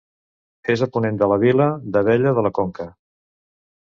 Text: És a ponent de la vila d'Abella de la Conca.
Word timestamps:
És 0.73 0.83
a 0.85 0.87
ponent 0.95 1.19
de 1.19 1.27
la 1.31 1.37
vila 1.43 1.67
d'Abella 1.97 2.31
de 2.39 2.45
la 2.47 2.53
Conca. 2.61 2.87